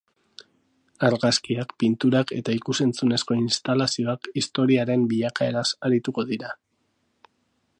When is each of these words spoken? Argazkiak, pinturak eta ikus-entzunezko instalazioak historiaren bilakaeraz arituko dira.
Argazkiak, 1.07 1.75
pinturak 1.83 2.33
eta 2.37 2.55
ikus-entzunezko 2.59 3.37
instalazioak 3.41 4.31
historiaren 4.43 5.05
bilakaeraz 5.13 5.67
arituko 5.91 6.25
dira. 6.33 6.55